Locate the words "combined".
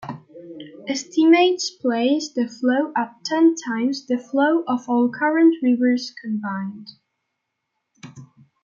6.19-6.89